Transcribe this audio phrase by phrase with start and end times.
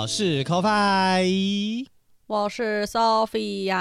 [0.00, 1.84] 我是 CoFi，
[2.28, 3.74] 我是 Sophia，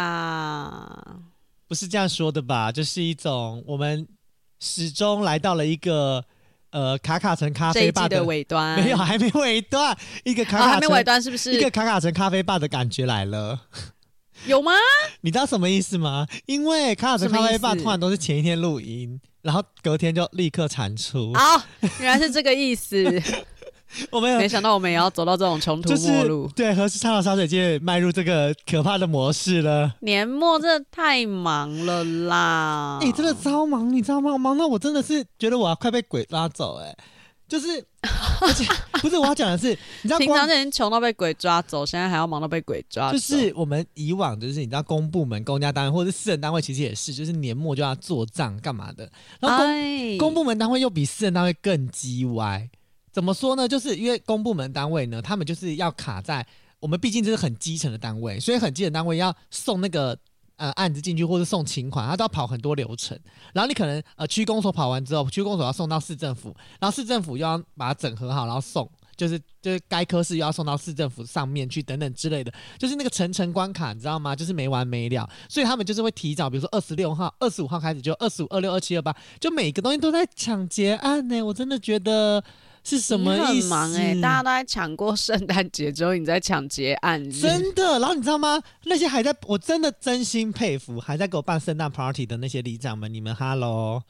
[1.68, 2.72] 不是这样说的吧？
[2.72, 4.08] 这是一种我们
[4.59, 6.26] 始终来到了一个
[6.72, 11.54] 呃卡卡城咖啡吧的，的尾端，没有，还没尾端，一个卡卡、哦、还没尾端是不是？
[11.54, 13.68] 一个卡卡城咖啡吧的感觉来了，
[14.48, 14.72] 有吗？
[15.22, 16.26] 你知道什么意思吗？
[16.48, 21.31] 因为卡卡城咖啡吧通常都是前一天录音，然后隔天就立刻产出。
[21.34, 21.62] 哦，
[22.00, 23.06] 原来是这个意思。
[24.12, 26.44] 我没有没想到，我们也要走到这种穷途末路。
[26.44, 29.96] 就是、对，和畅聊茶水界迈入这个可怕的模式了。
[30.02, 33.00] 年末真的太忙了啦！
[33.02, 34.38] 哎、欸，真的超忙，你知道吗？
[34.38, 36.98] 忙到我真的是觉得我要快被鬼抓走哎、欸！
[37.48, 37.68] 就是，
[38.42, 38.66] 而且
[39.00, 39.70] 不是我要讲的是，
[40.02, 43.18] 你知道，平常就已经穷到被鬼抓走，现在还要忙到被鬼抓走。
[43.18, 49.09] 就是我们以往就是你知道，公部门、公家单位或者是私人单位，其实也是，就是年末就要做账干嘛的。
[49.40, 52.70] 然后公、哎、公部门单位又比私人单位更叽歪。
[53.17, 53.67] 怎么说呢？
[53.67, 56.45] 就是因为公部门单位呢，他们就是要卡在
[56.79, 60.16] 我们，毕竟这是很基层的单位，所以很基层单位要送那个
[60.57, 63.19] 呃案子进去，或者送请款，他都要跑很多流程。
[63.53, 74.35] 然后你可能呃区公所跑完之后，区公所要送到市政府，然后市政府又要把它整合好，然后送，就是就是该科室又要送到市政府上面去，等等之类的，就是那个层层关卡，你知道吗？
[74.35, 75.28] 就是没完没了。
[75.49, 81.41] 所以他们就是会提早，比如说二十六号、二十五号开始，就二十五、二六、二七、二八，就每个东西都在抢劫案呢。
[81.41, 82.44] 我真的觉得。
[82.90, 83.64] 是什么意思？
[83.64, 88.00] 很忙哎、欸，大家都在抢过圣诞节之后，你在抢结案，真的。
[88.00, 88.62] 然后你知道吗？
[88.86, 94.03] 那些还在，我真的真心佩服，还在给我办圣诞 party 的那些里长们，你们哈喽。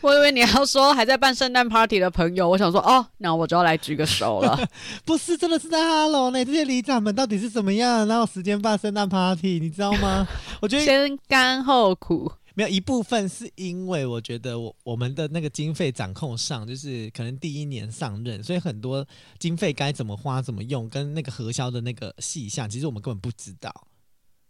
[0.00, 4.56] 我以为你要说还在办圣诞 party 的朋友，我想说哦，那我就要来举个手了。
[5.04, 6.44] 不是，真的是在哈喽呢。
[6.44, 8.06] 这些里长们到底是怎么样？
[8.06, 9.58] 哪有时间办圣诞 party？
[9.58, 10.24] 你知道吗？
[10.62, 12.30] 我觉得先甘后苦。
[12.58, 19.06] 没有一部分是因为我觉得我我们的那个经费掌控上，就是可能第一年上任，所以很多
[19.38, 23.72] 经费该怎么花、怎么用，跟那个核销的那个细项，其实我们根本不知道。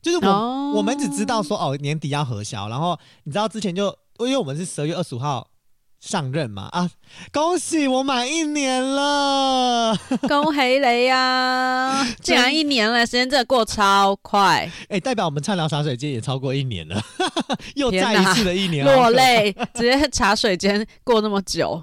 [0.00, 0.76] 就是我、oh.
[0.76, 3.88] 我们只知道说哦，年底要核销，然后你知道之前就
[4.20, 5.46] 因为我们是十二月二十五号。
[6.00, 6.88] 上任嘛啊！
[7.32, 9.96] 恭喜我满一年了，
[10.28, 12.08] 恭喜你呀、啊！
[12.22, 14.70] 竟然一年了，时间真的过超快。
[14.84, 17.02] 哎、欸，代表我们畅聊茶水间也超过一年了，
[17.74, 21.82] 又再一次的一年，落泪，直接茶水间过那么久，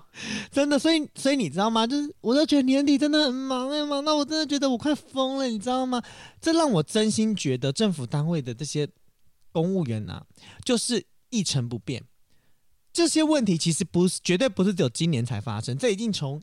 [0.50, 0.80] 真的。
[0.80, 1.86] 所以，所以你知道吗？
[1.86, 6.02] 就是我都觉得年底真的很忙哎，忙到我真的觉得我快疯了，你知道吗？
[6.40, 8.88] 这让我真心觉得政府单位的这些
[9.52, 10.24] 公务员啊，
[10.64, 12.02] 就是一成不变。
[12.96, 16.42] 这些问题其实不是，绝对不是只有今年才发生，这已经从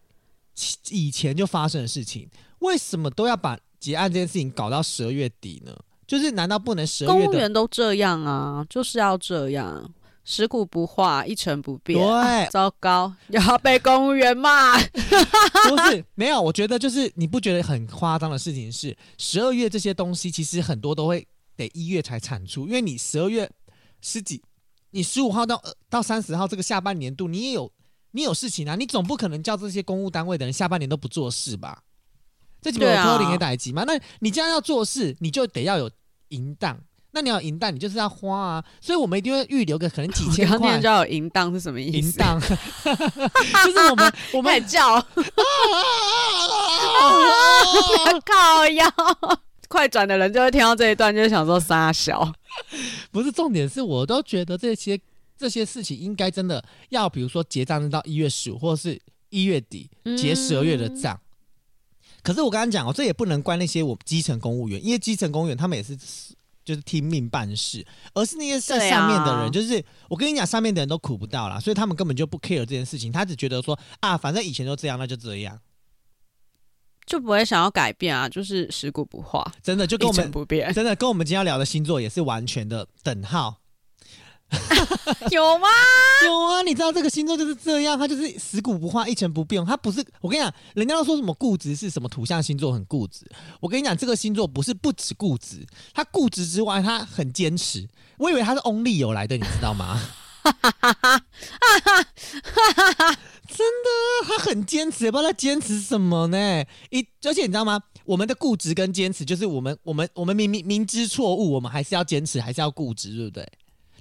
[0.91, 2.29] 以前就发生的事情。
[2.59, 5.75] 为什么都要把结案这件事情搞到十二月底呢？
[6.07, 7.25] 就是难道不能十二月？
[7.25, 9.91] 公务员都这样啊，就是要这样，
[10.27, 11.99] 食古不化，一成不变。
[11.99, 14.79] 对，糟糕，要被公务员骂。
[14.85, 21.27] 不是，没有，我觉得就是你不觉得很夸张的事情是，十二月这些东西其实很多都会
[21.57, 23.51] 得一月才产出，因为你十二月
[24.03, 24.43] 十几。
[24.93, 25.61] 你十五号到
[25.91, 27.71] 到三十号这个下半年度，你也有
[28.13, 31.83] 你有事情啊，你总不可能叫这些公务单位的人下半年都不做事吧？
[32.61, 33.83] 这几本科林也打击嘛？
[33.85, 35.91] 那你既然要做事，你就得要有
[36.29, 36.79] 银弹。
[37.15, 38.65] 那你要银弹，你就是要花啊。
[38.81, 40.77] 所以我们一定会预留个可能几千块。
[40.77, 42.09] 你知道有银弹是什么意思？
[42.09, 44.99] 银弹 就是我们 我们叫
[48.25, 48.91] 靠腰。
[49.73, 52.31] 快转的人就会听到这一段，就想说傻小，
[53.11, 55.03] 不是重点是，我都觉得这些这
[55.39, 61.15] 这些事情应该真的要，比如说结账到一月十五，或者是一月底结十二月的账。
[61.15, 65.97] 嗯、可是我刚刚讲哦，这也不能怪那些我基层公务员，因为基层公务员他们也是
[66.65, 67.85] 就是听命办事，
[68.15, 75.59] 而是那些在上面的人，啊、就是我跟你讲，上面的人都苦不到啦，所以他们根本就不 care 这件事情，他只觉得说啊，反正以前都这样，那就这样。
[77.13, 83.59] 就不会想要改变啊，就是食古不化，真的就跟我们不变，真的跟我们今天要聊的星座也是完全的等号。
[85.31, 85.69] 有吗？
[86.25, 89.63] 有啊，你知道这个星座就是这样，它就是食古不化，一成不变。
[89.67, 93.31] 它不是，我跟你讲，人家都说什么固执是什么土象星座很固执，
[93.61, 97.87] 我跟你讲，这个星座不是不止固执，它固执之外，它很坚持。
[98.17, 100.01] 我以为它是 only 有来的，你知道吗？
[100.43, 101.21] 哈哈哈哈
[101.81, 103.19] 哈哈！
[103.49, 106.65] 真的，他很坚持，也不知道他坚持什么呢？
[106.91, 107.81] 一，而且你知道吗？
[108.05, 113.47] 我们的固执跟坚持，就是我们，我们，我们明明明知错误，我们还是要坚持，还是要固执，对不对？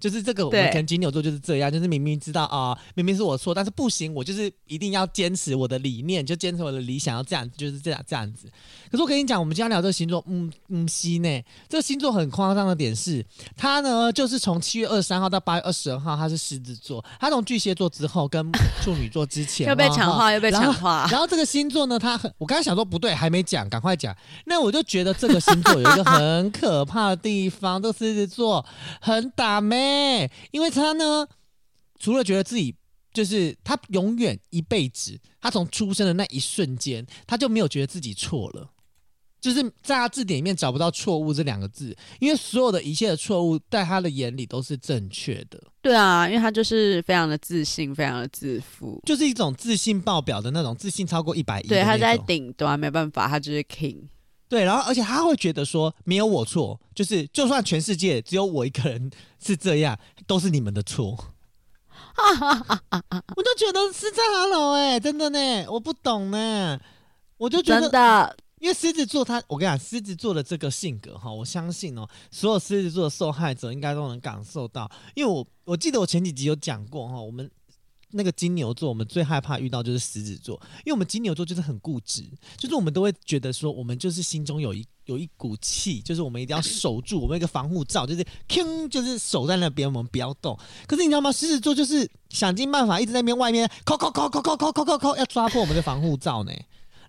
[0.01, 8.49] 就是这个，我们可能金牛座就是这样，就是明明知道啊、呃，明明是我错，但是不行，我就是一定要坚持我的理念，就坚持我的理想，要这样，就是这样这样子。
[8.89, 13.23] 可是我跟你讲，我们今天聊这个星座，嗯嗯，西呢，这个星座很夸张的点是，
[13.55, 18.51] 它呢就是从七月二十三号到八月二十二号，它是狮子座，它从巨蟹座之后跟
[18.83, 21.07] 处女座之前 又被强化，又被强化。
[21.11, 24.15] 然后这个星座呢，它很，我刚才想说不对，还没讲，赶快讲。
[24.45, 28.65] 那我就觉得这个星座有一个很可怕的地方，这狮子座
[28.99, 30.71] 很打咩，因为。
[30.71, 31.27] 他呢，
[31.99, 32.73] 除了觉得自己
[33.13, 38.71] 就是他永远一辈子，他从出生的那一瞬间，他就没有觉得自己错了，
[39.41, 45.61] 就是在他字典里面找不到错误这两个字，因为所有的一切的错误，在他的眼里都是正确的。
[45.81, 51.67] 对啊，因为他就是非常的自信，非常的自负，就是一种自信爆表的那种，自信超过一百亿。
[51.67, 54.03] 对，他在顶端，没办法，他就是 king。
[54.51, 59.09] 对，然后而且他会觉得说没有我错，就是就算全世界只有我一个人
[59.39, 61.17] 是这样，都是你们的错。
[63.37, 66.77] 我就觉得是在 Hello 哎，真的呢，我不懂呢，
[67.37, 77.49] 我就觉得真的，因为狮子座他，我跟你讲，狮子座的这个性格哈，我相信哦，所有狮子座的受害者应该都能感受到，因为我我记得我前几集有讲过哈，我们。
[78.13, 82.23] 那个金牛座，我们最害怕遇到就是狮子座，因为我们金牛座就是很固执，
[82.57, 90.57] 就是我们都会觉得说，我们就是心中有一有一股气，就是我们一定要守住我们一个防护罩，就是铿，就是守在那边，我们不要动。
[90.87, 91.31] 可是你知道吗？
[91.31, 96.51] 狮子座就是想尽办法一直在那边外面，扣扣扣扣扣扣扣扣扣，要抓破我们的防护罩呢。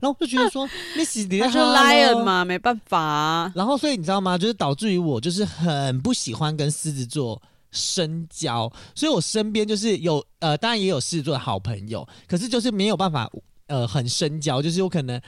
[0.00, 0.68] 然后就觉得说，
[0.98, 3.52] 你死你就 lion 嘛，没办法啊。
[3.54, 4.36] 然后所以你知道吗？
[4.36, 7.40] 就是导致于我就是很不喜欢跟狮子座。
[7.72, 13.28] 深交，所以我身边就是有呃，当然也有狮子座的好朋友，可是就是没有办法
[13.66, 15.20] 呃很深交，就是有可能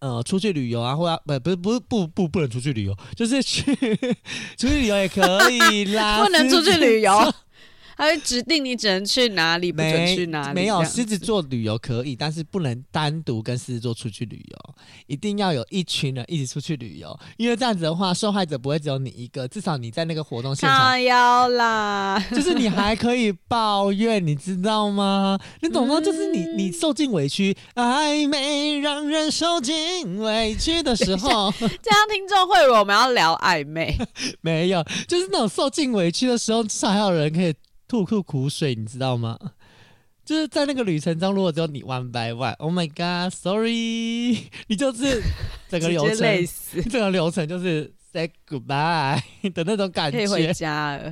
[0.00, 3.74] 呃出去旅游啊，或者不不是不是不不不能出去旅游，就是去
[4.58, 7.32] 出去旅游也可以啦， 不能出去旅游。
[7.96, 10.54] 他会指定你只能去哪里，不准去哪里。
[10.54, 14.74] 没有狮子座旅游可以，但是不能单独跟狮子座出去旅游，
[15.06, 17.18] 一定要有一群人一起出去旅游。
[17.36, 21.02] 因为这样子的话，受害者不会只有你一个，至少你在那个活动现场。
[21.02, 25.38] 要啦，就是你还可以抱怨，你知道吗？
[25.62, 26.00] 你懂吗？
[26.00, 33.96] 就是你你受尽委屈，暧昧让人受尽委屈的时候， 这样听众会以为我们要聊暧昧。
[34.42, 37.54] 没有，就是那种受尽委屈的时候，至少还有人可以。
[37.88, 39.38] 吐吐苦水，你知道吗？
[40.24, 45.22] 就是在那个旅程中，如果只有你 one by one，Oh my God，Sorry， 你就是
[45.70, 49.22] 整个流程，累死， 整个流程就是 say goodbye
[49.54, 50.18] 的那种感觉。
[50.18, 51.02] 可以回家了。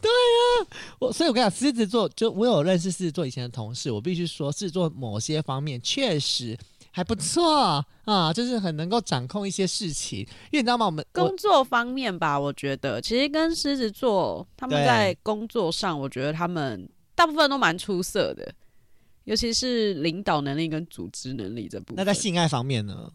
[0.00, 0.66] 对呀、啊，
[0.98, 6.56] 我所以我跟你讲，狮子座就我有认识狮子座以前的同事，我必须说，狮子座某些方面确实
[6.96, 10.20] 还不错啊，就是很能够掌控一些事情。
[10.20, 10.86] 因为你知道吗？
[10.86, 18.54] 我们工作方面吧，我觉得其实跟狮子座他们在工作上，我觉得他们大部分都蛮出色的，
[19.24, 21.96] 尤其是领导能力跟组织能力这部分。
[21.96, 23.10] 那在性爱方面呢？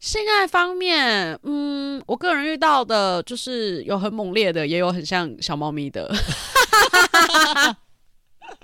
[0.00, 6.12] 性爱方面，嗯，我个人遇到的就是有很猛烈的，也有很像小猫咪的。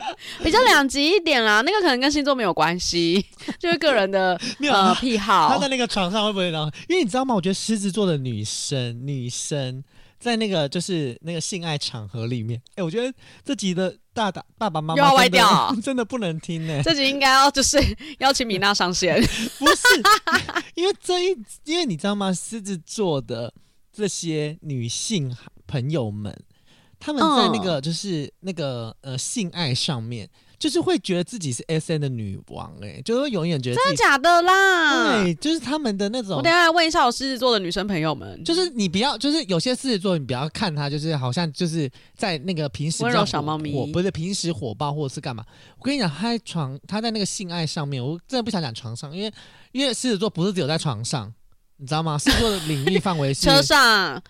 [0.43, 3.25] 比较两极一点啦，那个可能跟星座没有关系，
[3.59, 4.39] 就是个人的
[4.71, 5.49] 呃癖好。
[5.49, 6.71] 他在那个床上会不会呢？
[6.89, 7.35] 因为你知道吗？
[7.35, 9.83] 我觉得狮子座的女生，女生
[10.19, 13.13] 在那个就是那个性爱场合里面，哎、欸，我觉得
[13.45, 16.83] 这集的大大爸爸妈妈又要歪掉，真的不能听呢、欸。
[16.83, 17.79] 这集应该要就是
[18.19, 19.21] 邀请米娜上线，
[19.59, 19.83] 不是？
[20.75, 22.33] 因为这一，因为你知道吗？
[22.33, 23.53] 狮子座的
[23.93, 25.37] 这些女性
[25.67, 26.37] 朋友们。
[26.99, 30.29] 他们在那个就是那个呃性爱上面，
[30.59, 35.23] 就是会觉得自己是 S N 的女王、欸，哎，就会永远觉得真的假的啦？
[35.23, 36.37] 对，就是他们的那种。
[36.39, 45.45] 我等下来问一下我狮子座的女生朋友们，就是你不要，就是有些狮子座，你不要看他，就是好像就是在那个平时温柔小猫咪，不是平时火爆或者是干嘛。
[45.79, 49.33] 我跟你讲，他在床，他在那个性爱上面，我真的不想讲床上，因为
[49.71, 51.33] 因为狮子座不是只有在床上，
[51.77, 52.19] 你知道吗？
[52.19, 54.21] 狮子座的领域范围是 车上。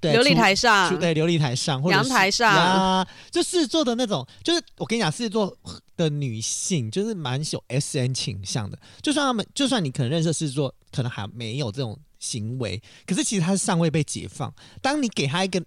[0.00, 5.56] 对，琉璃台上，对，琉璃台上，或者阳台上，啊，就狮子座的那种，就是我跟你讲，狮子座
[5.96, 8.78] 的女性就是蛮有 S N 倾向的。
[9.00, 14.52] 就算他们，就算你可能认识狮子座，可能还没有这种行为，可是其实他是尚未被解放。
[14.82, 15.62] 当你给他一个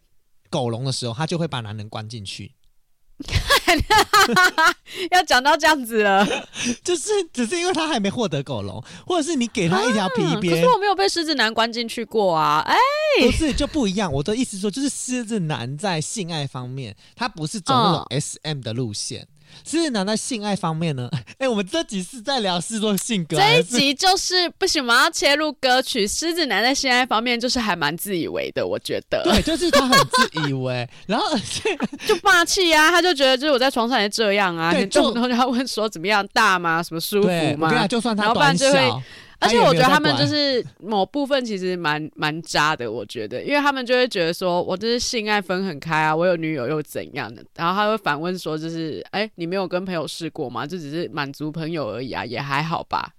[0.49, 2.51] 狗笼的时候，他就会把男人关进去。
[5.11, 6.25] 要讲到这样子了，
[6.83, 10.55] 就是只是因为他还没获得狗笼，或者是你给他一条皮鞭。
[10.55, 12.59] 可是我没有被狮子男关进去过啊！
[12.65, 12.75] 哎，
[13.21, 14.11] 不是就不一样。
[14.11, 19.21] 我的意思说，就是狮子男在性爱方面，他不是走那种 SM 的路线。
[19.21, 19.27] 嗯
[19.65, 21.09] 狮子男在性爱方面呢？
[21.39, 23.37] 哎、欸，我们这集是在聊狮子座性格。
[23.37, 26.07] 这一集就是不行，我们要切入歌曲。
[26.07, 29.23] 狮子男在性爱方面就是还蛮自以为的，我觉得。
[29.23, 31.77] 对，就是他很自以为， 然后而且
[32.07, 36.81] 就霸气啊，他就觉得就是我在床上也这样啊，你动不动就要问说怎么样，大吗？
[36.81, 37.69] 什么舒服吗？
[37.69, 39.01] 对，就算他短小。
[39.39, 50.67] 而且我觉得他们就是某部分其实蛮蛮渣的，我觉得，因为他们就会觉得说，我就是性爱分很开啊，我有女友又怎样的，然后他会反问说，就是，哎、欸，你没有跟朋友试过吗？
[50.67, 53.13] 这只是满足朋友而已啊，也还好吧。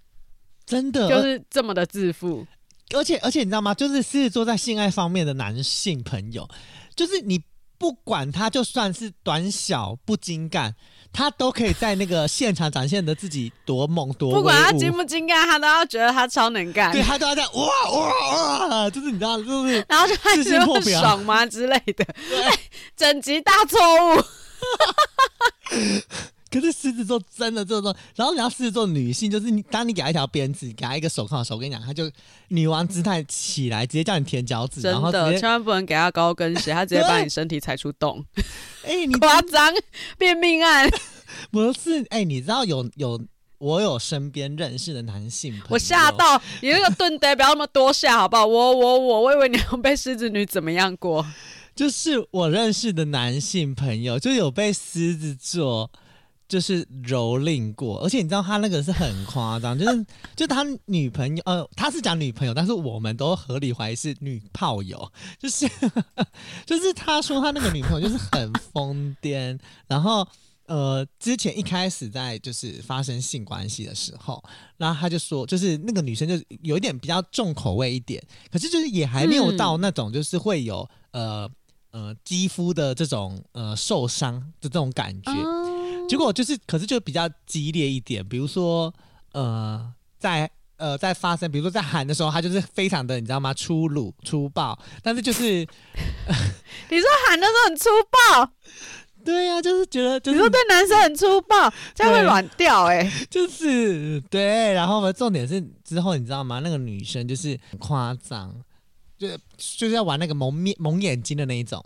[0.67, 2.47] 真的，就是这么的自负。
[2.95, 3.73] 而且而且你知道吗？
[3.73, 6.47] 就是狮子座在性爱方面的男性朋友，
[6.95, 7.43] 就是你
[7.79, 10.75] 不管他就算是短小不精干。
[11.13, 16.93] 他都可以在那个现场展现的自己多猛多，不管他精不精干，他都要觉得他超能干。
[16.93, 22.05] 对，他都要这样哇哇哇，就是你知道，就是然后就开始会爽吗之类的？
[22.29, 22.59] 对，
[22.97, 23.79] 整集大错
[24.17, 24.25] 误。
[26.51, 32.11] 可是狮子座真的这种，然后你要狮子座女性，就是你当你给他一条鞭子，给他一个手铐的时候，我跟你讲，他就
[32.49, 38.25] 女王姿态起来，直接叫你舔脚趾，真的，千万不能给他高跟鞋，他直接把你身体踩出洞。
[38.83, 39.73] 哎、欸，你夸张，
[40.19, 40.91] 变命案。
[41.53, 43.21] 不是，哎、欸，你知道有有
[43.59, 48.45] 我有身边认识的男性朋友，我吓到，你那个盾牌不要那么多下，好不好？
[48.45, 51.25] 我我我，我以为你要被狮子女怎么样过？
[51.77, 55.89] 就是我认识的男性朋友，就有被狮子座。
[56.51, 65.65] 就是蹂躏过，而且你知道他那个是很夸张， 就是就他女朋友，呃，他是讲女朋友，但是我们都合理怀疑是女炮友，就是
[66.67, 70.27] 就是他说他那个女朋友就是很疯癫，然后
[70.67, 74.43] 呃，之前一开始在就是发生性关系的时候，
[74.77, 81.49] 然后他就说，就是那个女生就有一点比较重口味一点，可是就是也还没有到那种就是会有、呃
[81.93, 85.31] 呃肌肤的这种呃受伤的这种感觉。
[86.11, 88.93] 结果就是，可是就比较激烈一点，比如说，
[89.33, 93.55] 呃，在呃在发生，比如说在喊的时候，他就是非常的，你知道吗？
[93.55, 95.43] 粗鲁粗暴，但是就是，
[96.91, 98.51] 你说喊的时候很粗暴，
[99.25, 106.59] 对呀、啊，就是觉得，就是、你说对男生很粗暴，这样会软掉哎、欸，就是对，然后呢，重点是之后你知道吗？
[106.59, 108.53] 那个女生就是很夸张，
[109.17, 111.81] 就就是要玩那个蒙面蒙眼睛的那一种。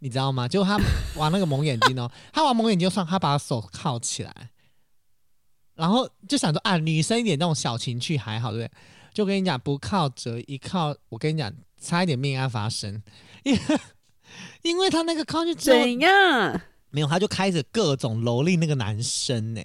[0.00, 0.46] 你知道吗？
[0.48, 0.78] 就他
[1.16, 4.50] 玩那个蒙眼睛哦， 他玩蒙眼睛就算，他把手铐起来，
[5.74, 8.78] 然后就想说啊，女生一点那种小情趣还好，对不对？
[9.12, 13.02] 就跟你讲，不靠则一靠，我跟你讲，差一点命案发生，
[13.44, 13.60] 因 为
[14.62, 16.60] 因为他那个靠就怎样？
[16.90, 19.62] 没有，他就开始各种蹂躏那个男生呢，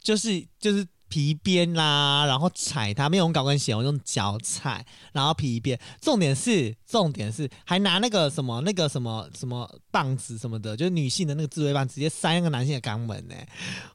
[0.00, 0.86] 就是就是。
[1.12, 5.78] 皮鞭啦，然后踩它，没有用高跟鞋，我用脚踩，然后皮鞭。
[6.00, 13.34] 重点是，重点是，还拿那个什么，那个什么什么棒子什么的，就是女性的那个自慰棒，直接塞那个男性的肛门呢。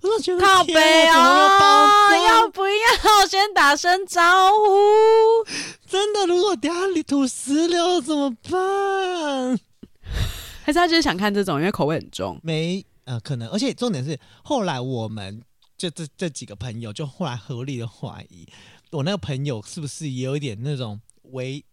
[0.03, 5.43] 我都觉得靠北哦，要不要先打声招呼？
[5.87, 9.59] 真的，如果等下里吐石榴怎么办？
[10.63, 12.39] 还是他就是想看这种，因为口味很重。
[12.43, 15.41] 没，呃，可能，而且重点是，后来我们。
[15.77, 18.47] 就这这几个朋友，就后来合理的怀疑，
[18.91, 21.63] 我那个朋友是不是也有一点那种为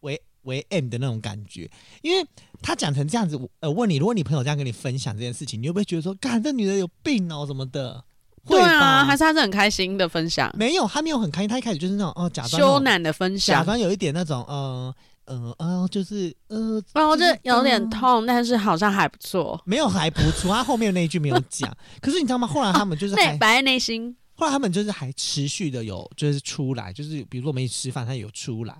[0.00, 1.70] 为为 M 的那种感觉？
[2.02, 2.26] 因为
[2.60, 8.04] 他讲成这样子，呃，问你，如果你朋友这样跟你分享这件事情，你会不会觉得说，干这女的有病哦什么的？
[8.48, 10.52] 对啊，还是他是很开心的分享？
[10.56, 14.94] 没有，他没有很开心，他一开始就是那种哦，假装羞赧的分享，假装有一点那种呃。
[15.26, 19.60] 呃呃，就是呃，然后就有点痛，呃、但是好像还不错。
[19.64, 21.70] 没有还不错，他后面那一句没有讲。
[22.00, 22.46] 可是你知道吗？
[22.46, 24.16] 后来他们就是 还摆在内心。
[24.34, 28.76] 后来他们就是还持续的有就是出来，就是比如说我们一起吃饭，他有出来。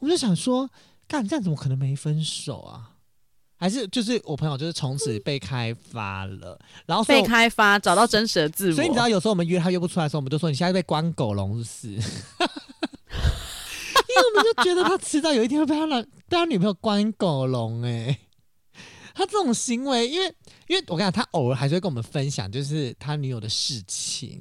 [0.00, 0.68] 我就想说，
[1.06, 2.90] 干这样怎么可能没分手啊？
[3.60, 8.74] 还是就是我朋友就是从此被开发了，然后被开发找到真实的自我。
[8.74, 12.04] 所以你知道有时候我们约他约不出来的时候，我们就说你现在被关狗笼是，因为
[14.18, 18.18] 我们就觉得他迟早有一天会被他男被他女朋友关狗笼哎、
[19.14, 20.26] 他这种行为，因为
[20.68, 24.40] 因为我跟你讲，他偶尔还是会跟我们分享，就是他女友的事情，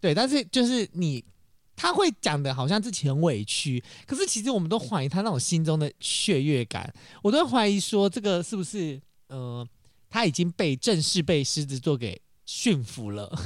[0.00, 1.24] 对，但是就是你
[1.76, 6.92] 他会讲的好像自己很委屈，可是其实我们都怀疑他那种心中的雀跃感，
[7.22, 9.66] 我都怀疑说这个是不是呃
[10.10, 13.36] 他已经被正式被狮子座给驯服了。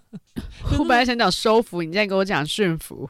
[0.78, 3.08] 我本来想讲收服，你现在跟我讲驯服，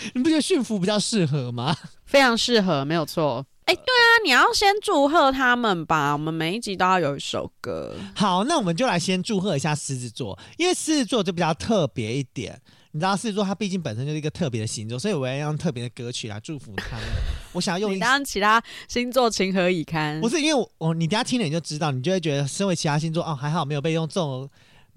[0.14, 1.76] 你不觉得驯服比较适合吗？
[2.06, 3.44] 非常适合，没有错。
[3.64, 6.12] 哎、欸，对啊，你要先祝贺他们吧。
[6.14, 7.94] 我们每一集都要有一首歌。
[8.14, 12.58] 好，那我们就来先祝贺一下狮子座，因为狮子座就比较特别一点。
[12.92, 17.04] 你知道狮子座它毕竟本身就是一个特别的星座，所以我要用特别的歌曲来祝福他们。
[17.52, 20.18] 我想要用 你，当其他星座情何以堪？
[20.22, 24.48] 不是，因为我，我你等下听了你就知道，你就会觉得身为其他星座哦，还好没有被用这种。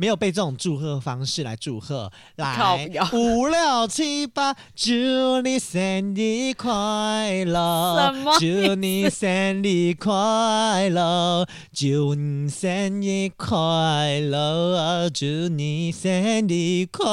[0.02, 4.96] 没有被这种祝贺方式来祝贺，来五六七八，祝
[5.44, 8.12] 你生日快乐！
[8.40, 11.46] 祝你生日快乐！
[11.72, 15.08] 祝你生日快乐！
[15.12, 17.06] 祝你生日快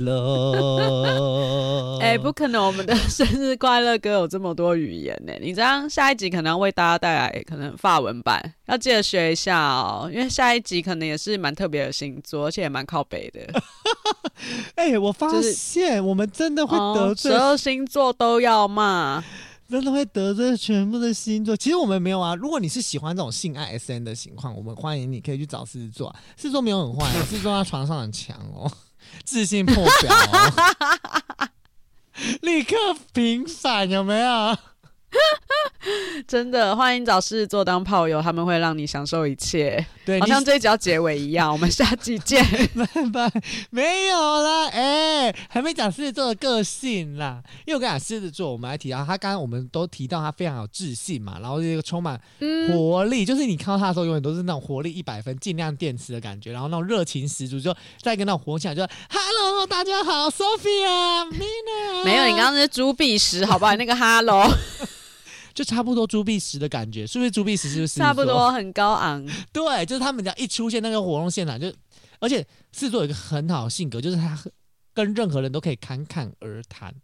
[0.00, 1.98] 乐！
[2.00, 5.34] 哎，不可能，我们的生日快乐歌有这么多语言呢？
[5.42, 11.36] 你这样下一集可能要为大家带来可能法文版，要记得学一下哦，因为下一集可能也是。
[11.36, 13.62] 蛮特别的星座，而且也蛮靠北的。
[14.74, 19.22] 哎、欸，我发现我们真的会得罪十二星座都要骂，
[19.68, 21.56] 真的会得罪全部的星座。
[21.56, 22.34] 其实我们没有啊。
[22.34, 26.12] 如果你是喜欢这种性爱 S N 的情况，我们欢迎你可以去找狮子座。
[26.36, 28.68] 狮子座没有很坏， 狮子座在床上很强哦，
[29.24, 31.48] 自信破表哦，
[32.42, 32.74] 立刻
[33.12, 34.56] 平反有没有？
[36.26, 39.86] 真的欢迎找狮子座当炮友，他们会让你享受一切。
[40.04, 41.52] 对，好像这一集要结尾一样。
[41.52, 42.44] 我们下集见，
[42.74, 43.42] 拜拜。
[43.70, 47.40] 没有啦，哎、欸，还没讲狮子座的个性啦。
[47.64, 52.20] 因为我跟你讲，狮子座我们还提到他，刚刚我们都提到他非常有自信嘛，然后这个充满
[52.68, 62.04] 活力，嗯、就是你看到他的时候，永远都是那种活力一百分、尽量电池的感觉，然后那种热情十足，就再跟那种活起来，就 Hello，大家好，Sophia，Mina。
[62.04, 63.76] 没有，你刚刚是猪鼻石，好不好？
[63.76, 64.50] 那个 Hello。
[65.56, 67.70] 就差不多朱碧石的感觉，是不是朱碧石？
[67.70, 69.26] 是不是差不多很高昂？
[69.54, 71.72] 对，就是他们俩一出现那个活动现场，就
[72.20, 74.38] 而且狮子座有一个很好的性格，就是他
[74.92, 76.94] 跟任何人都可以侃侃而谈，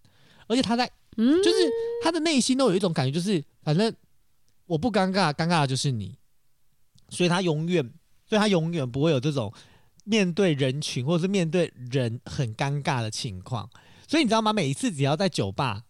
[0.49, 0.85] 而且他在，
[1.17, 1.57] 嗯，就是
[2.05, 3.91] 他的内心都有一种感觉，就是反正
[4.67, 6.19] 我不尴尬，尴尬的就是你，
[7.09, 7.83] 所以他永远，
[8.29, 9.51] 所以他永远不会有这种
[10.05, 13.71] 面对人群或者是面对人很尴尬的情况。
[14.07, 14.53] 所以你知道吗？
[14.53, 15.85] 每一次只要在酒吧，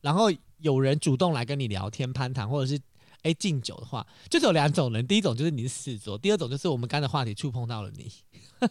[0.00, 0.32] 然后。
[0.58, 2.80] 有人主动来跟你聊天、攀谈，或者是
[3.22, 5.06] 哎敬酒的话，就是有两种人。
[5.06, 8.10] 第一种就是你是狮子座，第二种就是我们刚的话题触碰到了你。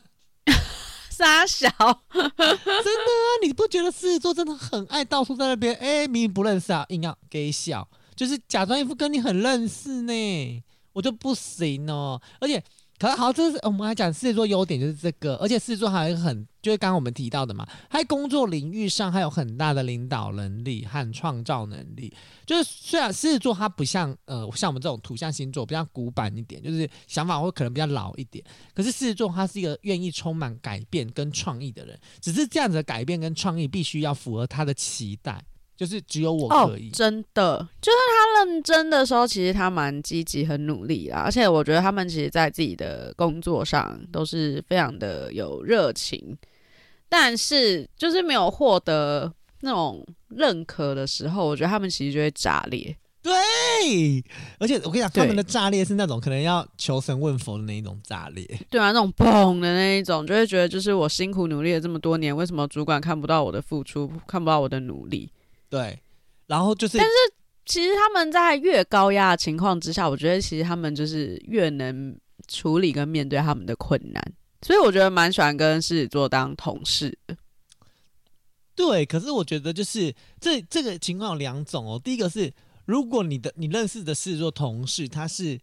[1.09, 1.69] 傻小，
[2.11, 3.27] 真的啊？
[3.43, 5.73] 你不觉得狮子座真的很爱到处在那边？
[5.75, 12.21] 哎，明明不认识啊，硬要给笑，就是假装一副跟你很认识呢，我就不行哦。
[12.39, 12.63] 而且。
[12.97, 22.13] 可是好，这是我们来讲狮子座优点就是这个，而且狮子座还有一个很，就是刚刚我们提到的嘛，他在工作领域上还有很大的领导能力和创造能力。
[22.45, 35.43] 就是虽然狮子座它不像呃像我们这种土象星座比较古板一点，就是想法会可能比较老一点，可是狮子座他是一个愿意充满改变跟创意的人，只是这样子的改变跟创意必须要符合他的期待。
[35.75, 41.19] 就是只有我可以，哦、真的，就是他认真的时候，其实他蛮积极、很努力啦。
[41.19, 46.37] 而且我觉得他们其实，在自己的工作上都是非常的有热情，
[47.09, 52.95] 但是就是没有获得那种认可的时候，我觉得他们其实就会炸裂。
[53.21, 53.33] 对，
[54.59, 58.47] 而且我跟你讲，他们的炸裂是那种可能要求神问佛的那一种炸裂。
[58.69, 65.31] 对啊，那种砰的那一种，就会觉得就是我辛苦努力了这么多年，为什么主管看不到我的付出，看不到我的努力？
[65.75, 65.99] 对，
[66.47, 67.13] 然后就是，但是
[67.65, 74.23] 其实他们在越高压的情况之下，我觉得其实他们就是越能处理跟面对他们的困难，
[74.61, 77.35] 所以我觉得蛮喜欢跟狮子座当同事的。
[78.73, 81.99] 对，可是我觉得就是这这个情况有两种哦。
[82.01, 82.53] 第一个是，
[82.85, 85.59] 如果你的你认识的狮子座同事，他是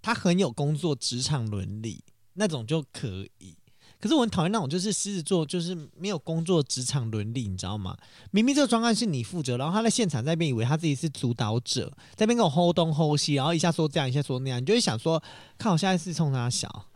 [0.00, 3.54] 他很有工作职场伦理，那种就可以。
[4.02, 7.96] 可是我很讨厌那种，就是狮子座，就是没有工作职场伦理，你知道吗？
[8.32, 15.22] 明明这个专案是你负责，然后他在现场在那边以为他自己是主导者，在那边跟我 hold 东 hold 西，然后一下说这样，一下说那样，你就会想说，
[15.56, 16.86] 看我现在是冲他小，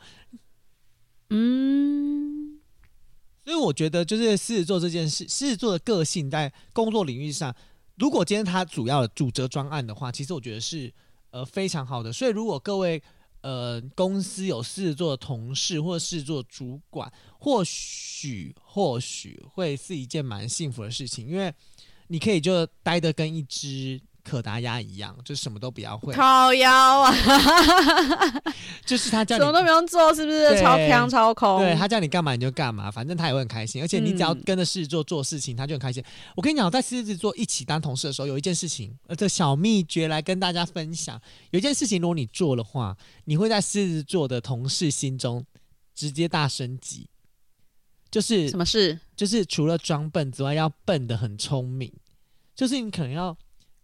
[1.30, 2.58] 嗯。
[3.44, 7.54] 所以我觉得，就是狮子座这件事，狮子座的个性在工作领域上，
[7.94, 10.92] 如果今天他主要的主责专案的话，其实我觉得是
[11.30, 12.12] 呃非常好的。
[12.12, 13.00] 所以如果各位
[13.46, 21.54] 呃公司有事做的同事或是做主管，或许或许会是一件蛮幸福的事情，因为
[22.08, 24.00] 你可以就待的跟一只。
[24.26, 26.12] 可达鸭一样，就什么都不要会。
[26.12, 27.14] 靠腰啊，
[28.84, 30.58] 就是他叫你什么都不用做，是不是？
[30.60, 31.60] 超强超空。
[31.60, 33.80] 对，他叫你干嘛你就干嘛，反正他也会很开心。
[33.80, 36.02] 而且你只要跟着狮子座做事情，嗯、他就很开心。
[36.34, 41.20] 我跟你讲，在狮子座一起当同事的时候，有一件事情，呃，这小秘诀来跟大家分享。
[41.52, 45.44] 有一件事情，如果你做的话，你会在狮子座的同事心中
[45.94, 47.08] 直接大升级。
[48.10, 48.98] 就是什么事？
[49.14, 51.92] 就是除了装笨之外，要笨的很聪明。
[52.54, 53.36] 就是你可能要。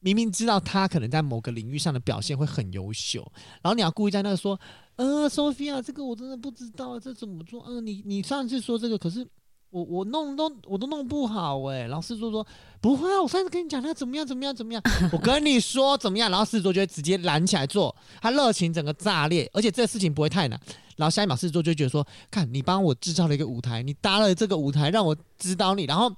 [0.03, 3.25] 明明知道他可能在某个领域上的表现会很优秀，
[3.63, 4.59] 然后你要故意在那说，
[4.97, 7.63] 呃，Sophia，这个我真的不知道，这怎么做？
[7.69, 9.25] 嗯、呃，你你上次说这个，可是
[9.71, 11.87] 我我弄都我都弄不好哎。
[11.87, 12.45] 老师就说
[12.81, 20.61] 不会啊，我上次跟你讲他怎么样怎么样怎么样， 我跟你说怎么样，然后狮子座就会直接拦起来做，他热情整个炸裂，而且这事情不会太难。
[20.97, 26.13] 然后下一秒狮子座就觉得说，看你帮我制造了一个舞台，你搭了这个舞台让我指导你，然后。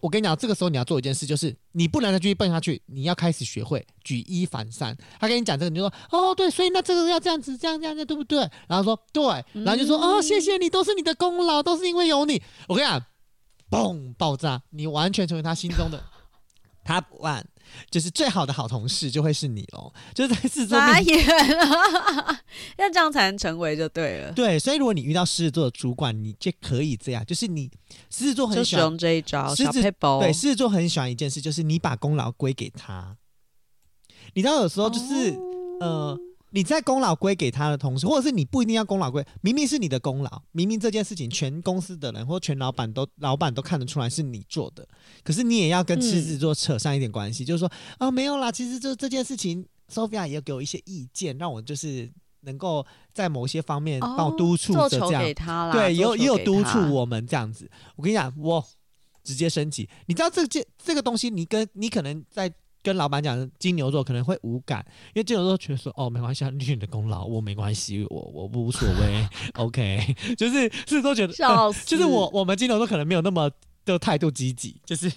[0.00, 4.96] 我跟你讲，这个时候你要做一件事，就是你不能再继续蹦下去，你要开始学会举一反三。
[5.18, 8.38] 他跟你讲这个，你就说哦，对，所以那这个要这样子，这样这样这样，对不对？
[8.68, 9.24] 然后说对，
[9.62, 12.42] 然后就说哦，谢谢你，都是你的功劳，都是因为有你。
[12.68, 13.00] 我跟你讲，
[13.70, 16.02] 嘣，爆炸，你完全成为他心中的
[16.84, 17.44] Top One。
[17.90, 21.26] 就是最好的好同事就会是你哦，就是在狮子座面前，
[22.78, 24.32] 要这样才能成为就对了。
[24.32, 27.70] 对，所以如果你遇到狮子座的主管，你就可以这样，就是你
[28.10, 33.16] 狮子座很喜欢用这一招，狮子对狮子座很喜欢一件事，就是你把功劳归给他。
[34.34, 35.30] 你知道有时候就是、
[35.80, 36.18] 哦、呃。
[36.54, 44.86] 你在功劳归给他的同时，或者是你不一定要功劳归，明明是你的功劳，明明这件事情全公司的人或全老板都老板都看得出来是你做的，
[45.24, 52.12] 可是你也要跟狮子座扯上一点关系，嗯、就是说啊没有啦，其实就这件事情，Sophia 也有给我一些意见，让我就是
[52.42, 57.70] 能够在某些方面帮我督促着这样，给他啦对，也有也有督促我们这样子。
[57.96, 58.62] 我跟你讲，我
[59.24, 62.52] 直接升级，你知道这件这个东西，你跟你可能在。
[62.82, 73.50] 跟老板讲，金牛座可能会无感，因为金牛座觉得说，哦，没关系，你你的功劳我没关系，我我无所谓，OK， 就是是都觉得，呃、 就是我我们金牛座可能没有那么
[73.84, 75.10] 的态度积极，就是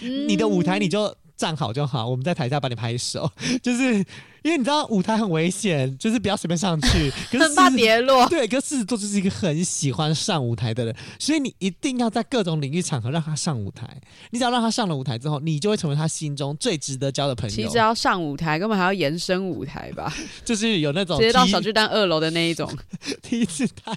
[0.00, 1.14] 你的舞台你就。
[1.42, 3.28] 站好就好，我们在台下帮你拍手，
[3.60, 3.94] 就是
[4.42, 8.28] 因为你知道舞台很危险，就是不要随便上去， 可是很怕跌落。
[8.28, 13.88] 对，可是狮子座就是一个很喜欢上舞台的人，所以你一定要在各种领域场合让他上舞台。
[14.30, 17.56] 你只要让他上了舞台之后，你就会成为他心中最值得交的朋友。
[17.56, 20.14] 其实要上舞台，根本还要延伸舞台吧？
[20.46, 22.72] 就是有那种直接到小巨蛋二楼的那一种
[23.20, 23.92] 梯字台，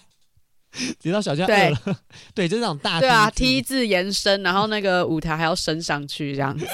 [0.73, 1.95] 直接到小巨蛋二楼，对，
[2.33, 6.65] 对，就那种大对啊梯字延伸，然后那个舞台还要升上去这样子。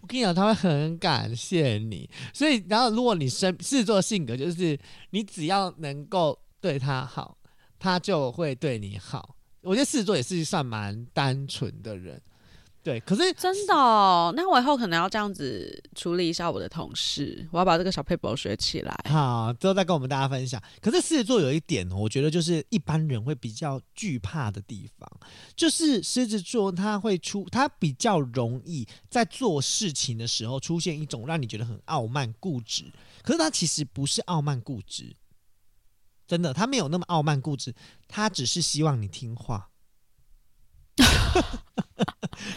[0.00, 4.78] 我跟你讲，他会很感谢你，所以然后如果你生狮子座性格就是
[5.10, 7.36] 你只要能够对他好，
[7.78, 9.36] 他就会对你好。
[9.62, 12.20] 我觉得狮子座也是算蛮单纯的人。
[12.82, 18.94] 对，可是真的哦，那我以后可能要这样子处理一下我的同事，我要把这个小撇步学起来。
[19.06, 20.58] 好，之后再跟我们大家分享。
[20.80, 25.06] 可是狮子座有一点，我觉得就是一般人会比较惧怕的地方，
[25.54, 32.90] 就是狮子座他会出，他比较容易在做事情的时候出现一种让你觉得很傲慢固执。
[33.22, 35.14] 可是他其实不是傲慢固执，
[36.26, 37.74] 真的，他没有那么傲慢固执，
[38.08, 39.68] 他只是希望你听话。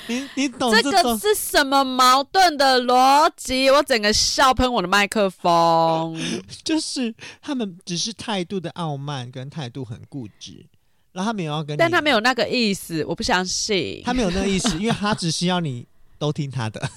[0.07, 3.69] 你你懂这，这个是什么矛盾的逻辑？
[3.69, 6.19] 我整个笑喷我的麦克风。
[6.63, 10.65] 就是他们只是态度的傲慢跟态度很固执，
[11.11, 16.79] 然后他没有要跟你，但他没有那个意思，我不相信他没有那个意思，因为他只需要你都听他的。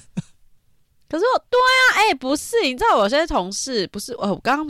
[1.09, 4.69] 可是我对啊，哎、欸，不是，你知道我有些同事不是，我刚刚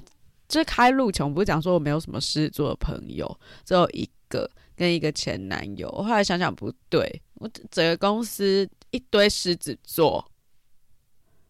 [0.49, 4.51] 就是开路前，我不是讲说我没有什么事做的朋友，只有一个。
[4.77, 10.31] 跟一个前男友，我后来想想不对，我整个公司一堆狮子座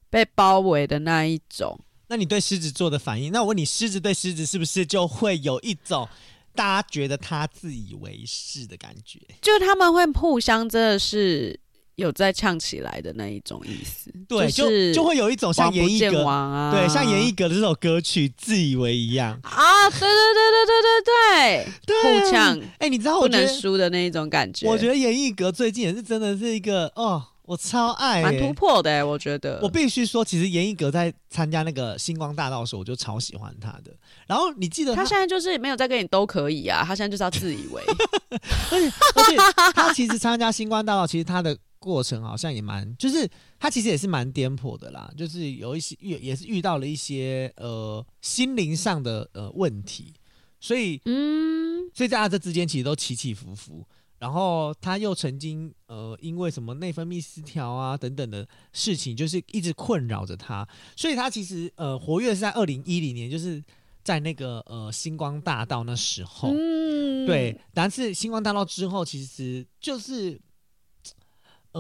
[0.09, 1.79] 被包围的那一种。
[2.09, 3.33] 那你对狮子座的反应？
[3.33, 6.09] 那我问你，狮子对狮子是不是就会有一种
[6.55, 9.21] 大家觉得他自以为是的感觉？
[9.43, 11.59] 就他们会互相真的是。
[11.97, 24.69] 有在唱起来的那一种意思，对，就是就就会有一种像严艺格啊，对，像严艺格的这首歌曲《自以为》一样啊，对对对对对对对，互呛，哎、欸，你知道我不能输的那一种感觉。
[24.69, 29.59] 我觉得严艺格最近也是真的是一个哦，我超爱、欸，蛮突破的、欸，我觉得。
[29.63, 33.91] 我必须说，其实严艺格在参加那个星光大道的时候，我就超喜欢他的。
[34.27, 37.83] 然后你记得他，他现在就是没有在跟你都可以啊，他现在就是要自以为。
[38.71, 39.37] 而且而且
[39.75, 41.57] 他其实参加星光大道，其实他的。
[41.87, 50.13] 过程好像也蛮，就是他其实也是蛮颠簸的啦，就是有一些遇也是遇到了一些呃心灵上的呃问题，
[50.59, 53.87] 所以嗯，所以在他这之间其实都起起伏伏。
[54.19, 63.63] 然后他又曾经呃因为什么内分泌失调啊等等的事情，就是一直困扰着他，所以他其实呃活跃是在二零一零年，就是
[64.03, 70.41] 在那个呃星光大道那时候，嗯、对，但是星光大道之后，其实就是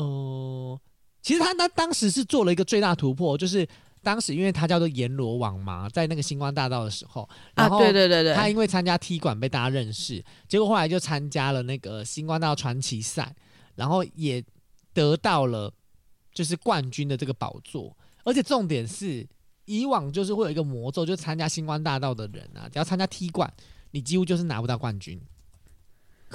[0.01, 0.81] 呃，
[1.23, 3.67] 其实他他当时是做了一个最大突破，就是。
[4.03, 13.35] 当时因为他叫做阎罗王嘛，在那个星光大道的时候，然后对对对对，他因为参加踢馆被大家认识，结果后来就参加了那个星光大道传奇赛，
[13.75, 14.41] 然后也
[14.93, 15.73] 得到了
[16.33, 19.27] 就是冠军的这个宝座，而且重点是
[19.65, 23.53] 以往就是会有一个魔咒，就参加星光大道的人啊，只要参加踢馆，
[23.91, 25.21] 你几乎就是拿不到冠军。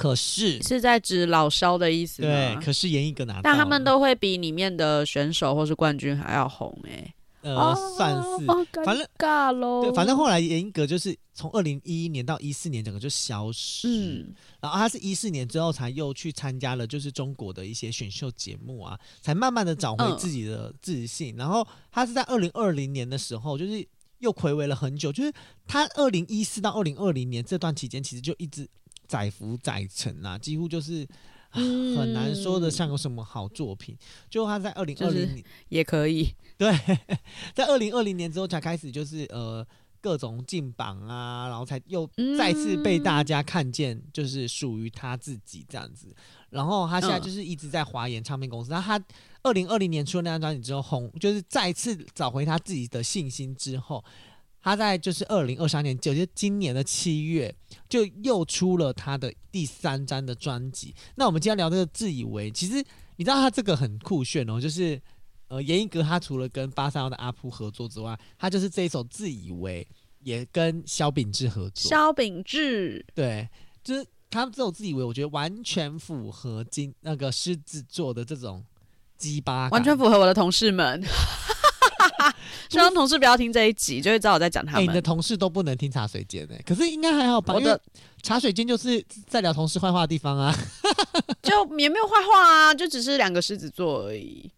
[0.02, 2.28] 可是是在指老萧的意思吗？
[2.28, 7.14] 对，可是严一格拿到，但他们都会比里面的选手或是冠军还要红哎、欸。
[7.44, 8.46] 呃，啊、算是，
[8.86, 13.88] 反正尬咯，对，反正后来严格就是从二零一一年到一四年，整个就消失。
[13.88, 21.36] 嗯，然后他是一四年之后才又去参加了，就是中国的一些选秀节目啊，才慢慢的找回自己的自信。
[21.36, 23.84] 嗯、然后他是在二零二零年的时候，就是
[24.20, 25.34] 又睽违了很久，就是
[25.66, 28.70] 他二零一四到二零二零年这段期间，其实就一直
[29.12, 31.06] 载浮载沉啊，几乎就是。
[31.52, 33.94] 啊、很难说的，像有什么好作品？
[34.30, 36.74] 就他在二零二零年也可以， 对，
[37.54, 39.68] 在二零二零年之后才开始，就是呃
[40.00, 46.16] 各种进榜啊，然后才又再次被大家看见，就是属于他自己这样子。
[46.52, 48.72] 然后他现在就是一直在华研唱片公司。
[48.72, 49.06] 然后他
[49.44, 54.02] 二零二零年出了那张专辑之后红，就是再次找回他自己的信心之后。
[54.62, 57.54] 他在就是二零二三年，就是今年的七月，
[57.90, 60.94] 就又出了他的第三张的专辑。
[61.16, 62.76] 那我们今天聊这个自以为，其实
[63.16, 65.02] 你知道他这个很酷炫哦，就是
[65.48, 69.86] 呃，严一格他除了跟八三幺的阿铺合作之外，他就是这一首自以为
[70.20, 71.90] 也跟萧秉治合作。
[71.90, 73.50] 萧秉治，对，
[73.84, 78.64] 就是他这首自以为，我觉得完全符合金那个狮子座的这种
[79.18, 81.02] 鸡巴，完全符合我的同事们。
[82.70, 84.82] 希望同事不要听这一集，就会知道我在讲他们。
[84.82, 87.54] 欸、你的同事都不能听茶水间的，可是应该还好吧？
[87.54, 87.80] 我的
[88.22, 90.56] 茶水间就是在聊同事坏话的地方啊，
[91.42, 94.50] 就也没有坏话啊，就只是两个狮子座而已。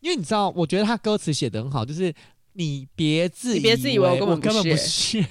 [0.00, 2.14] 因为你知道，我觉得他歌词写得很好，就是
[2.52, 5.26] 你别自你别自以为我根本不屑。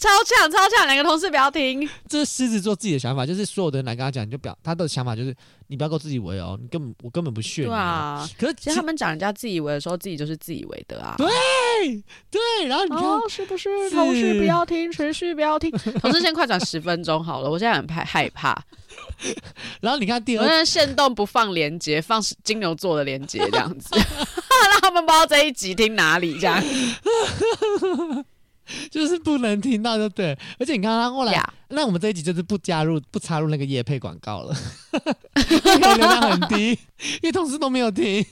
[0.00, 1.86] 超强超强，两个同事不要听。
[2.08, 5.36] 这是狮子座自己的想法，就是所有的人来跟他讲，你就表他的想法就是
[5.66, 7.66] 你不要够自以为哦，你根本我根本不屑。
[7.66, 11.16] 对啊，可是其实他们讲人家自以为的时候，自己就是自以为的啊。
[11.18, 11.26] 对
[12.30, 13.90] 对，然后你看、哦、是不是？
[13.90, 15.70] 是同事不要听，持续不要听。
[15.70, 18.56] 同事先快转十分钟好了，我现在很害害怕。
[19.82, 23.90] 然后你看第二，我现在限动不放连接，放金牛座的连接这样子，
[24.72, 26.64] 让他们不知道这一集听哪里这样。
[28.90, 34.56] 就是不能听到就对，而且你看他后来.那我们这一集就是不加入、不插入那个夜配广告了，
[35.32, 38.26] 流量很低，因为同事都没有听，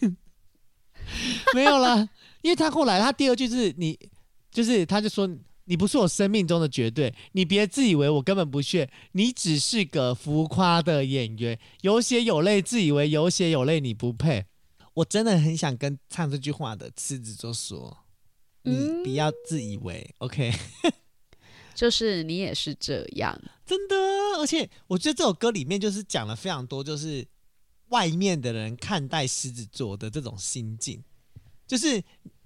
[1.54, 2.08] 没有了，
[2.42, 3.96] 因为他后来他第二句是你，
[4.50, 5.28] 就是他就说
[5.66, 14.46] 你不是我生命中的绝对，你别自以为我根本不屑，你只是个浮夸的演员，有血有泪，自以为有血有泪你不配，
[14.94, 17.98] 我真的很想跟唱这句话的狮子座说。
[18.62, 20.52] 你不要自以为、嗯、OK，
[21.74, 23.96] 就是你也是这样， 真的。
[24.38, 27.26] 而且我觉得这首歌里面就是讲了非常多，就是
[27.88, 31.02] 外面的人看待狮子座的这种心境，
[31.66, 32.02] 就是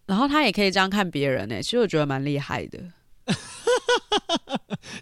[0.07, 1.63] 然后他也可以这样看别人呢。
[1.63, 2.79] 其实我觉得蛮厉害的，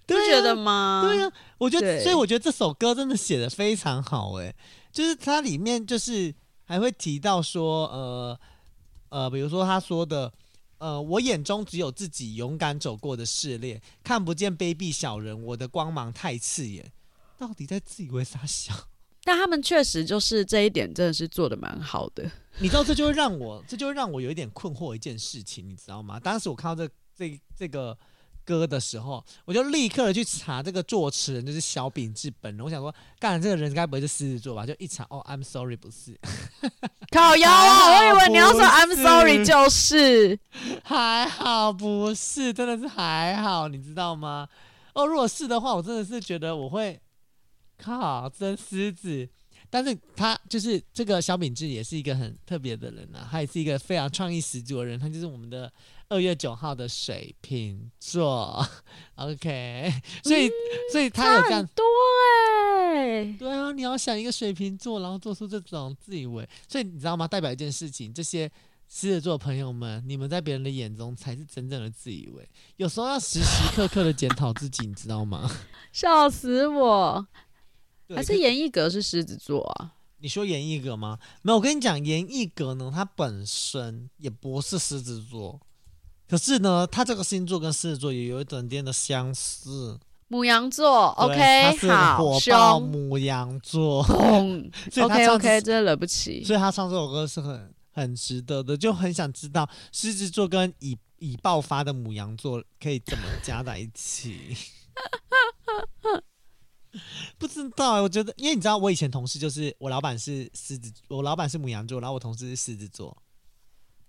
[0.06, 1.02] 不觉得吗？
[1.04, 4.54] 对啊，我觉得，所以我觉得这首歌真的写的非常好哎，
[4.90, 8.40] 就是它里面就是还会提到说，呃
[9.10, 10.32] 呃，比如说他说的。
[10.80, 16.90] 呃，我眼中只有自己勇敢走过的试炼，看不见卑鄙小人，我的光芒太刺眼。
[17.38, 18.76] 到底在自以为啥想？
[19.22, 22.30] 但他们确实就是这一点，真的是做的蛮好的。
[22.58, 26.18] 你知道，这就会让我，这就会让我有一点困惑一件事情，你知道吗？
[26.18, 27.96] 当时我看到这这这个。
[28.58, 32.64] 歌的时候，我就立刻的去查这个作词人，就是小秉治本人。
[32.64, 34.66] 我想说，干这个人该不会是狮子座吧？
[34.66, 36.18] 就一查，哦，I'm sorry，不是，
[37.12, 37.86] 靠腰啊！
[37.86, 40.38] 我以为你要说 I'm sorry，就是，
[40.82, 44.48] 还好不是，真的是还好，你知道吗？
[44.94, 47.00] 哦，如果是的话，我真的是觉得我会
[47.78, 49.28] 靠真狮子。
[49.72, 55.72] 但是他就是这个小秉志，也是一个很特别的人啊，他也是一个非常创意十足的人，他就是我们的。
[56.10, 58.66] 二月九号的水瓶座，
[59.14, 59.92] OK，
[60.24, 60.52] 所以、嗯、
[60.90, 61.84] 所以他有这样多
[62.82, 67.28] 哎、对对啊，你要想一个水瓶座，然后做出这种自以为，所以你知道吗？
[67.28, 68.50] 代表一件事情，这些
[68.88, 72.46] 狮子座朋友们，你们在别人的眼中才是真正的自以为。
[72.76, 75.48] 有时候要时时刻刻的检讨自己，你知道吗？
[75.92, 77.24] 笑死我！
[78.08, 79.92] 还是严艺格是狮子座啊？
[80.18, 81.20] 你说严艺格吗？
[81.42, 85.60] 没有，我跟你讲，严艺格呢，他本身也不是狮子座。
[86.30, 89.98] 可是呢，他这个星座跟狮子座也有一点点的相似。
[90.28, 92.88] 母羊座，OK，好，凶。
[92.88, 96.44] 母羊座，OK OK，真的惹不起。
[96.44, 104.56] 所以他唱这首歌是很很值得的，就很想知道狮子座跟已已爆发的母羊座可以怎么加在一起。
[107.38, 113.16] 不知道，我觉得，因为你知道，我以前同事就是我老板是狮子，我老板是母羊座，然后我同事是狮子座。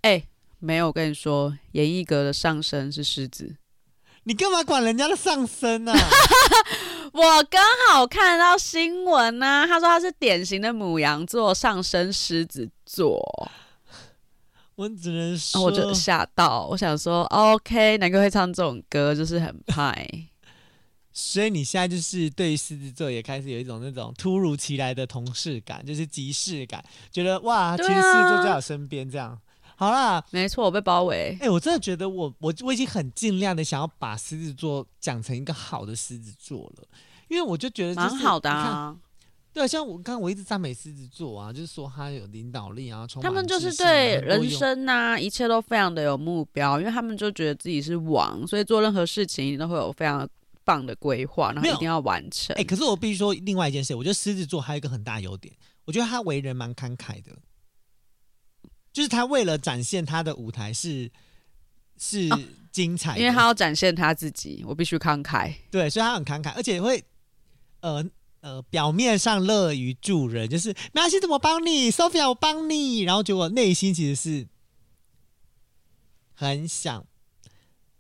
[0.02, 0.28] 哎、欸。
[0.64, 3.56] 没有，我跟你说，严艺格的上身是狮子。
[4.26, 6.00] 你干嘛管人家的上身呢、啊？
[7.12, 13.20] 我刚好看到新闻呢、啊，他说他是典型的母羊座，上升狮子座。
[14.76, 20.08] 我只能说，我就吓到，我想说，OK，哪个会唱这种歌，就是很派。
[21.12, 29.38] 所以你现在就是对狮子座也开始有一种那种突如其来的同事感，就是即视感，觉得哇，其实狮子座在我身边这样。
[29.82, 31.36] 好啦，没错，我被包围。
[31.40, 36.88] 哎、欸，我真的觉得我我我已经很尽量的想要把狮子座讲成一个好的狮子座了，
[37.28, 38.96] 因为我就觉得蛮好的啊。
[39.52, 50.30] 对，像我刚刚我一直赞美狮子座啊，就是说他有领导力啊，他们就是对人生啊，一切都非常的有目标，因为他们就觉得自己是王，所以做任何事情都会有非常
[50.64, 52.56] 棒的规划，然后一定要完成。
[52.56, 55.52] 哎、欸，可是我必须说另外一件事，我觉得狮子座还有一个很大优点，
[55.86, 57.32] 我觉得他为人蛮慷慨的。
[58.94, 61.10] 就是他为了展现他的舞台是
[61.98, 62.28] 是
[62.72, 65.54] 精彩的，因为他要展现他自己，我必须慷慨。
[65.70, 67.04] 对，所以他很慷慨，而且会
[67.80, 68.04] 呃
[68.42, 74.48] 呃表面上乐于助人，就是没关系，怎么帮你，Sophia 我帮你，然后结果内心其实是
[76.34, 77.06] 很想，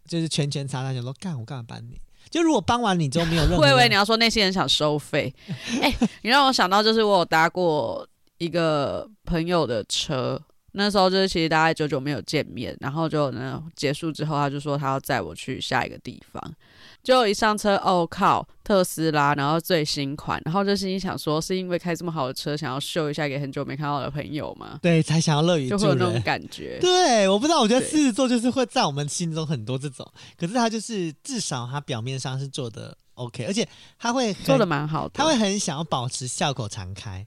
[0.07, 1.99] 就是拳拳擦擦，想说干我干嘛帮你？
[2.29, 5.33] 就如果帮完你之后没有任何， 我以为你要说那些人想收费。
[5.81, 10.41] 哎、欸，你让我想到就是我有搭过一个朋友的车。
[10.73, 16.55] 那时候就是其实大概久久没有见面，然后就呢结束之后，他就说他要载我去下一个地方。
[17.03, 24.77] 就一上车，哦靠，特斯拉，然后最新款，然后就心里想说，是因为开这么好的车，想要秀一下给很久没看到的朋友吗？
[24.83, 26.77] 对，才想要乐于就会有那种感觉。
[26.79, 30.07] 对，我不知道，我觉得狮子座就是会在我们心中很多这种，
[30.37, 37.25] 可是他就是至少他表面上是做的 OK，而且他会做的蛮好的，他会很想要保持笑口常开。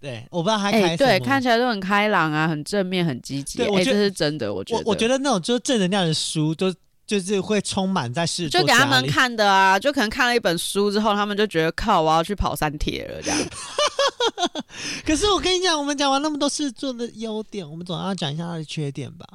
[0.00, 3.58] 对，我不知道他开对，看起来都很开朗啊，很正面，很积极。
[3.58, 4.52] 对，我觉得、欸、这是真的。
[4.52, 6.72] 我觉得，我，我觉得那种就是正能量的书，都
[7.06, 8.48] 就是会充满在世。
[8.50, 13.38] 就给他们看的啊，就可能看了一本书之后，他们就觉得靠，我要去跑山铁了这样。
[15.06, 19.26] 可是我跟你讲，我们讲完那么多狮子座的优点，我们总要讲一下他的缺点吧？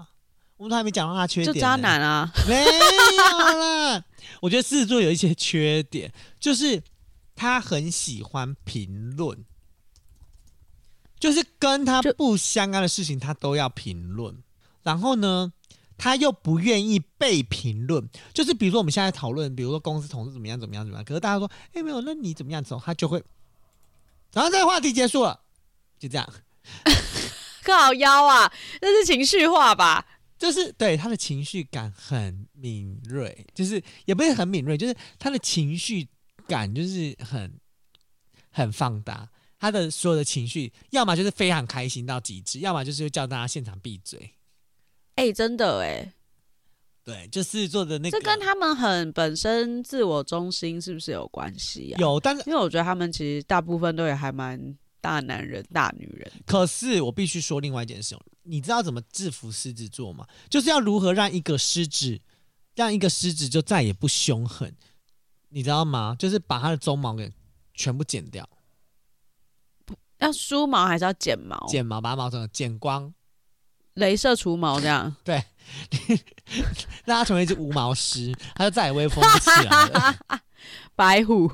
[0.57, 2.29] 我们都还没讲到他缺点，就渣男啊？
[2.47, 4.03] 没有啦。
[4.41, 6.79] 我觉得狮子座有一些缺点，就是
[7.35, 9.35] 他很喜欢评论。
[11.21, 14.35] 就是跟他不相干的事情，他都要评论。
[14.81, 15.53] 然后呢，
[15.97, 18.09] 他又不愿意被评论。
[18.33, 21.05] 就是比如说我们现在讨论，比如说公司同事怎么样怎么样怎么样。
[21.05, 22.61] 可是大家说，哎、欸，没有，那你怎么样？
[22.63, 23.23] 之后他就会，
[24.33, 25.39] 然后这个话题结束了，
[25.99, 26.27] 就这样。
[27.63, 30.03] 靠腰啊，那是情绪化吧？
[30.39, 36.07] 就是对他的情绪感很敏锐，就是也不是很敏锐，就是他的情绪
[36.47, 37.53] 感就是很
[38.49, 39.29] 很放大。
[39.61, 44.33] 他的所有的情绪，要么就是非常开心到极致，要么就是叫大家现场闭嘴。
[45.13, 46.13] 哎、欸，真的哎，
[47.03, 51.99] 对，就是做的那个，这跟他们很本身自我中心是不是有关系啊？
[51.99, 56.31] 有，但是因为我觉得他们其实大部分都也还蛮大男人、大女人。
[56.47, 60.27] 可是我必须说另外一件事，你知道怎么制服狮子座吗？
[60.49, 62.19] 就是要如何让一个狮子，
[62.73, 64.73] 让一个狮子就再也不凶狠，
[65.49, 66.15] 你知道吗？
[66.17, 67.31] 就是把他的鬃毛给
[67.75, 68.49] 全部剪掉。
[70.21, 71.65] 要梳毛还是要剪毛？
[71.67, 73.13] 剪毛，把毛整个剪光，
[73.95, 75.15] 镭射除毛这样。
[75.23, 75.43] 对，
[77.05, 80.15] 让他成为一只无毛狮，他就再也威风不起来了。
[80.95, 81.51] 白虎，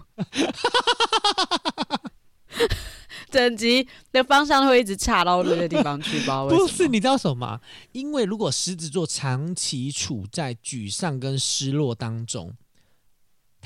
[3.32, 7.62] 整集的方向会一直岔到那个地方去，不， 不是，你知道什么吗？
[7.94, 12.54] 因为如果狮子座长期处在沮丧跟失落当中。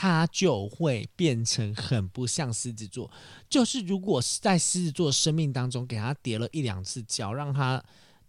[0.01, 3.07] 他就会变成很不像狮子座，
[3.47, 7.79] 就是如果是在狮子座生命当中给他叠了一两次跤，让他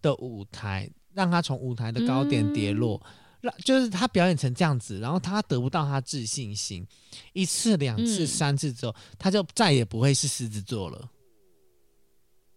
[0.03, 3.01] 的舞台，让他从舞台的高点跌落，
[3.41, 6.87] 嗯、就是他表演成这样子，然后他得不到他自信心，
[7.33, 11.09] 一次、两次、三次之后，嗯、他就再也不会是狮子座了。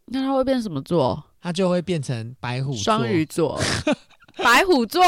[0.07, 1.23] 那他会变什么座？
[1.39, 3.57] 他就会变成白虎座、双鱼座、
[4.35, 5.01] 白虎座。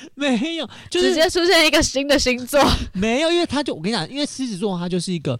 [0.14, 2.62] 没有，就是、直接出现一个新的星座。
[2.94, 5.38] 没有，因为他就我跟你讲，因为狮子座他就是一个，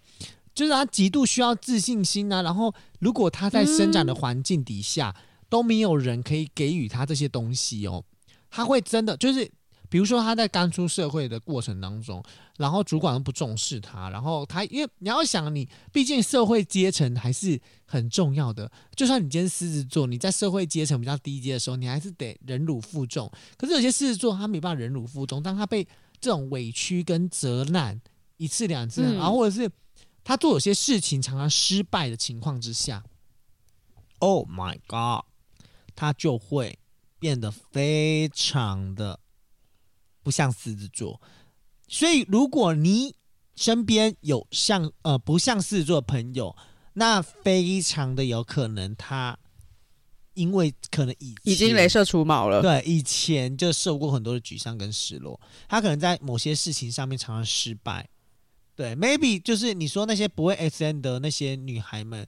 [0.55, 2.43] 就是他极度需要自信心啊。
[2.43, 8.05] 然后如果他在生长的环境底下、嗯、都没有人可以给予他这些东西哦，
[8.51, 9.51] 他会真的就是。
[9.89, 12.23] 比如说他在刚出社会的过程当中，
[12.59, 18.71] 然后主管都不重视他，然后他因为你要想你，毕竟社会阶层还是很重要的。
[18.95, 23.31] 就算你今天狮子座，你在社会阶层比较低阶的时候，你还是得忍辱负重。
[23.57, 25.83] 可是有些狮子座他没办法忍辱负重，当他被
[26.21, 27.99] 这种委屈跟责难
[28.37, 29.71] 一次两次，嗯、然后或者是
[30.23, 33.03] 他做有些事情常常失败的情况之下
[34.19, 35.25] ，Oh my God，
[35.95, 36.79] 他就会
[37.19, 39.21] 变得非常的。
[40.29, 41.19] 不像狮子座，
[41.89, 43.15] 所以如果你
[43.57, 46.55] 身边有像呃不像狮子座的朋友，
[46.93, 49.39] 那非常的有可能他
[50.35, 58.07] 因为可能以已经镭射除毛了，对，以前就受过很多的沮丧跟失落，他可能在某些事情上面常常失败，
[58.77, 62.27] 对，maybe 就是你说那些不会 S N 的那些女孩们，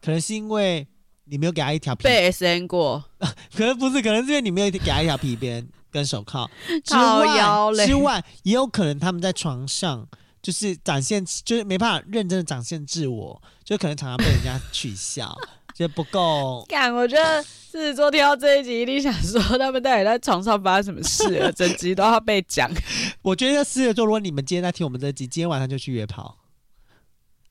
[0.00, 0.88] 可能是因为
[1.24, 3.04] 你没有给她一条皮被 SM 过，
[3.52, 5.68] 可能不是，可能是因为你没有给她一条皮鞭。
[5.92, 6.50] 跟手铐
[6.82, 10.08] 之外，之外也有可能他们在床上
[10.40, 15.36] 就是展现，就是没办法认真的展现自我，就可能常常被人家取笑，
[15.72, 16.64] 就不够。
[16.68, 22.68] 干，我觉得狮子座听到这一集一定想说，他们到底在床上发生什么事了， 整集都要被讲。
[23.22, 26.36] 我觉得狮子座，如果你们今天在听我们这集，今天晚上就去约炮。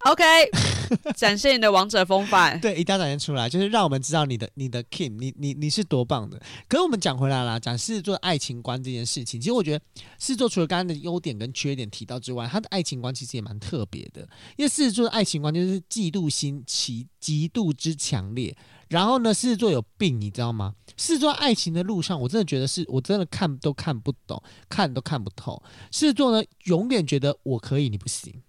[0.06, 0.24] OK，
[1.16, 2.60] 展现你的王者风范。
[2.60, 6.41] 对，一定要展现出来，就是让我们知道你的你的 King，你你你是多棒的。
[6.68, 9.86] 可是我们讲回来了，讲狮子座爱情观这件事情，其实我觉得
[10.20, 14.22] 狮子座除了刚刚的优点跟缺点提到之外，他的爱情观其实也蛮特别的。
[14.58, 18.56] 因为狮子座的爱情观就是嫉妒心其极度之强烈。
[18.89, 20.74] 然后呢，狮子座有病，你知道吗？
[20.97, 25.62] 狮子座爱情的路上，我真的觉得是我真的看都看不懂，看都看不透。
[25.91, 28.41] 狮子座呢，永远觉得我可以，你不行。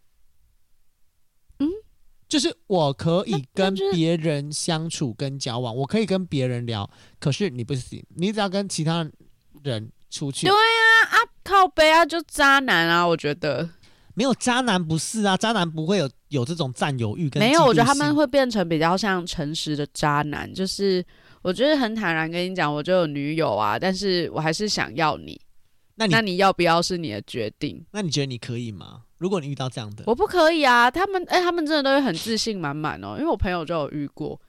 [2.32, 6.88] 就是我可以跟别人相处跟交往，我可以跟别人聊，
[7.20, 9.06] 可是你不行，你只要跟其他
[9.62, 10.46] 人出去。
[10.46, 13.06] 对啊，啊靠背啊，就渣男啊！
[13.06, 13.68] 我觉得
[14.14, 17.38] 没有渣男不是啊，渣男不会有有这种占有欲跟。
[17.38, 21.04] 没有，我觉得他们会变成比较像诚实的渣男，就是
[21.42, 25.38] 我觉得很坦然跟你讲，我就有女友啊，但是我还是想要你。
[25.96, 27.84] 那你那你要不要是你的决定？
[27.90, 29.02] 那你觉得你可以吗？
[29.22, 30.90] 如果你遇到这样的，我不可以啊！
[30.90, 33.14] 他们哎、欸，他们真的都会很自信满满哦。
[33.16, 34.40] 因为我朋友就有遇过，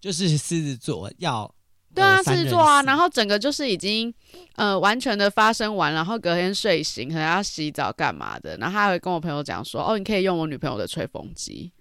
[0.00, 1.52] 就是狮子座要
[1.92, 4.14] 对啊，狮子座啊，然后整个就是已经
[4.54, 11.72] 呃完全的发生完，然后隔天睡醒可能要洗澡干嘛的，然后他还会跟我朋友讲说：“哦，你可以用我女朋友的吹风机。”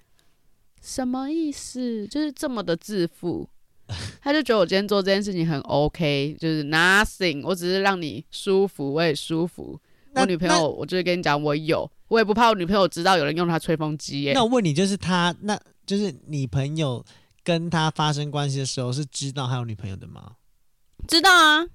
[0.81, 2.07] 什么意思？
[2.07, 3.47] 就是这么的自负，
[4.19, 9.79] 他就觉得我今天做这件事情很 OK，就是 nothing，我只是让你舒服，我也舒服。
[10.15, 14.33] 我女朋友，我就是跟你讲，我有，我也不怕我女朋友知道有人用她吹风机耶。
[14.33, 17.03] 那我问你，就是他，那就是你朋友
[17.43, 20.33] 跟他发生关系的时候，是知道他有女朋友的吗？
[21.07, 21.65] 知道啊。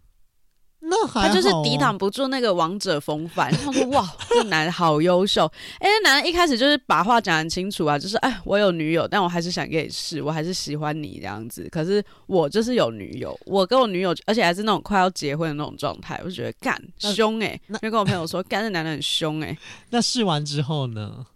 [0.80, 3.52] 那还他就是抵挡不住那个王者风范。
[3.52, 5.44] 他说：“哇，这男的好优秀。”
[5.80, 11.68] 哎，那男的一开始就是把话讲很清楚啊，就是哎，我有女友，但我还是想给你试，我还是喜欢你这样子。
[11.70, 19.58] 可是我就是有女友，我跟我女友，而且还是那种快要结婚的那种状态，我就觉得干凶哎，就跟我朋友说 干，这男的很凶哎。
[19.90, 21.26] 那试完之后呢？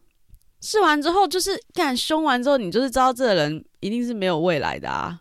[0.60, 5.18] 试完之后就是干凶完之后，你就是知道这个人一定是没有未来的啊，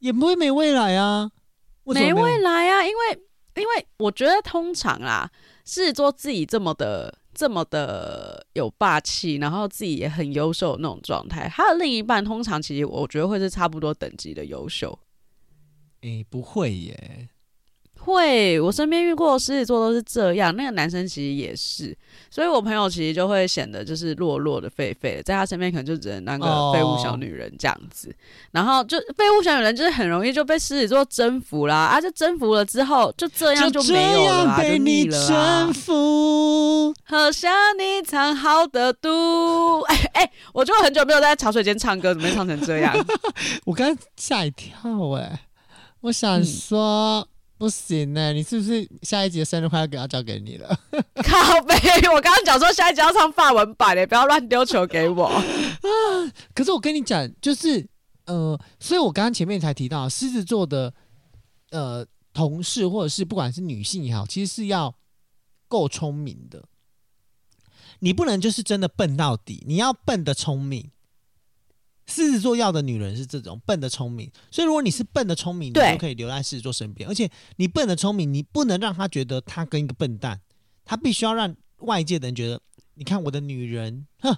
[0.00, 1.30] 也不会没未来啊，
[1.84, 3.20] 没，没未来啊，因为。
[3.56, 5.30] 因为我觉得通常啦，
[5.64, 14.98] 是做自己这么的、这么的有霸气，然后自己也很优秀的那种状态，他的另一半通常其实我觉得会是差不多等级的优秀。
[16.02, 17.28] 诶，不会耶。
[18.04, 20.54] 会，我身边遇过的狮子座都是这样。
[20.54, 21.96] 那个男生其实也是，
[22.30, 28.08] 所以我朋友其实就会显得就是弱弱的、废废的，在他身边可能就只能当个废物小女人这样子。
[28.08, 28.16] Oh.
[28.52, 35.72] 然后就废物小女人就是很容易就被狮子座征服啦，啊，就征服了之后就这样就没有了啦，就腻了啊。
[37.06, 39.80] 喝下你藏好的毒。
[39.82, 42.94] 哎哎，我就很久没有在茶水间唱歌，怎么会唱成这样？
[43.64, 44.74] 我刚吓一跳
[45.12, 45.40] 哎、欸，
[46.02, 47.20] 我想说。
[47.20, 47.26] 嗯
[47.64, 50.68] 不行呢、欸，你是不是下一集的生日快乐给要交给你了？
[51.24, 51.74] 靠背，
[52.14, 55.32] 我刚刚讲说下一集要唱法文版的，不要乱丢球给我。
[56.54, 57.88] 可是我跟你讲，就是
[58.26, 60.92] 呃，所以我刚刚前面才提到狮子座的
[61.70, 64.94] 呃同事或者是不管是女性也好，其实是要
[65.66, 66.64] 够聪明的。
[68.00, 70.90] 你不能就是真的笨到底，你要笨的聪明。
[72.06, 77.08] 狮子座要的女人是这种笨的聪明，所以如果你是笨的聪明，你就可以留在狮子座身边。
[77.08, 80.40] 而且你笨的聪明，你不能让他觉得他跟一个笨蛋，
[80.84, 82.60] 他必须要让外界的人觉得，
[82.94, 84.36] 你看我的女人，哼，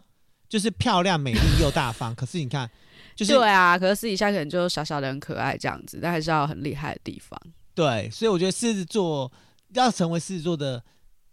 [0.48, 2.14] 就是漂亮、美丽又大方。
[2.16, 2.70] 可是你看，
[3.14, 7.40] 就是对啊，可是私底下可能就小小的很可爱这样子，但还是要很厉害的地方。
[7.74, 9.30] 对，所以我觉得狮子座
[9.74, 10.82] 要成为狮子座的。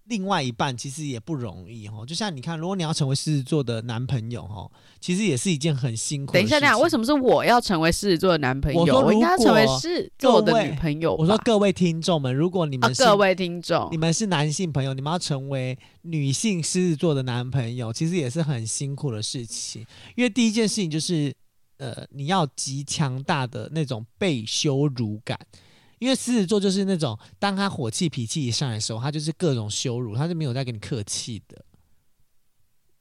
[0.06, 6.50] 另外一半其实也不容易哦，就像你看，如果你要成为狮子座的男朋友哦，其实也是一件很辛苦的事情。
[6.50, 9.00] 等一下，等一下，为什么是我要成为狮子座的男朋友？
[9.00, 11.16] 我应该要成为狮子座的女朋友。
[11.16, 19.86] 我说，各位听众们，如果你们各位听众，你们是男性朋友，你们要成为女性狮子座的男朋友，其实也是很辛苦的事情。
[20.16, 21.34] 因为第一件事情就是，
[21.78, 25.40] 呃，你要极强大的那种被羞辱感。
[26.04, 31.64] 因为狮子座就是那种，当他火气脾气一上来的时候，他就是各种羞辱，他是没有在跟你客气的。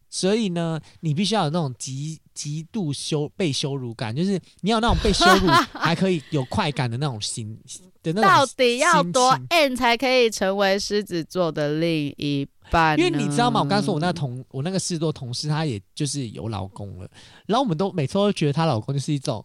[0.09, 7.59] 所以呢，你必须要有那种极极度羞被羞辱感，就是你要有那种被羞辱 还可以有快感的那种心
[8.05, 8.23] 的那种。
[8.23, 12.97] 到底要多 N 才可以成为狮子座的另一半？
[12.97, 13.61] 因为你知道吗？
[13.61, 17.11] 我刚刚说我那个同我那个狮子座同事，她也就是有老公了，
[17.47, 19.45] 然后我们都每次都觉得她老公就是一种。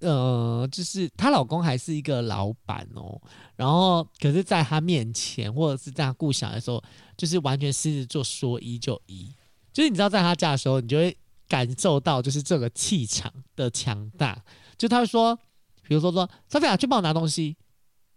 [0.00, 3.20] 呃，就是她老公还是一个老板哦，
[3.54, 6.82] 然后可是在她面前或者是在她顾小的时候，
[7.16, 9.32] 就是完全狮子座说一就一，
[9.72, 11.16] 就是你知道在她家的时候，你就会
[11.46, 14.42] 感受到就是这个气场的强大。
[14.76, 15.36] 就他会说，
[15.82, 17.56] 比如说说，Sophia 去帮我拿东西，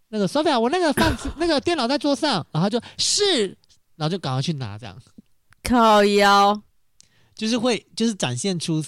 [0.09, 3.47] 那个 Sophia 我那个饭 那个电脑在桌上，然后就是，
[3.95, 4.97] 然后就赶快去拿这样，
[5.61, 6.61] 靠腰，
[7.35, 8.83] 就是会就是展现出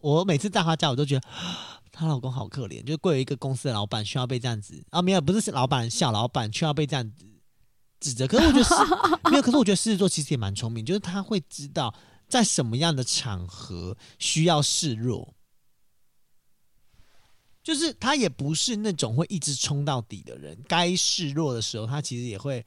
[0.00, 1.26] 我每次在她家我都觉得。
[1.98, 5.00] 她老公好可怜，就是贵为一个公司的老板，需要被这样子啊？
[5.00, 7.24] 没有，不是老板小老板，需要被这样子
[7.98, 8.26] 指责。
[8.26, 8.74] 可是我觉得是
[9.30, 11.94] 没有，可是我觉得狮子座其实也蛮聪明，就是他会知道
[12.28, 15.34] 在什么样的场合需要示弱，
[17.62, 22.62] 就是他也不是那种会一直冲到底的人，该示弱的时候，他其实也会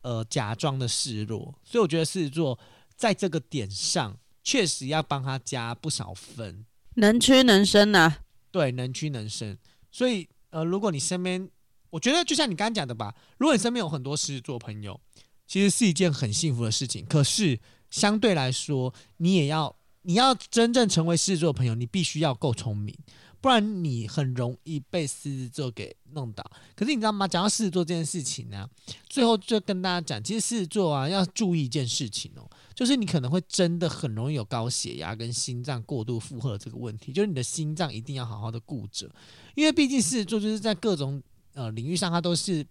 [0.00, 1.54] 呃假装的示弱。
[1.62, 2.58] 所以我觉得狮子座
[2.96, 6.66] 在这个点上确实要帮他加不少分，
[6.96, 8.16] 能屈能伸呐。
[8.52, 9.58] 对，能屈能伸，
[9.90, 11.48] 所以呃，如果你身边，
[11.90, 15.00] 我觉得就像你刚刚讲的吧，如果你身边有很多狮子座朋友，
[15.46, 17.04] 其实是一件很幸福的事情。
[17.06, 17.58] 可是
[17.90, 22.96] 相对来说，你也要，你要真正成为狮子座朋友，你必须要够聪明。
[23.42, 26.48] 不然你很容易被狮子座给弄倒。
[26.76, 27.26] 可是你知道吗？
[27.26, 28.66] 讲到狮子座这件事情呢、
[29.08, 39.10] 最后就跟大家讲，其实狮子座啊要注意一件事情哦，就是你可能会真的很容易有高血压跟心脏过度负荷这个问题，就是你的心脏一定要好好的顾着，
[39.56, 41.20] 因为毕竟狮子座就是在各种
[41.54, 42.64] 呃领域上，它都是